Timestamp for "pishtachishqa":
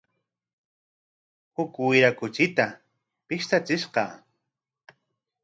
3.27-4.03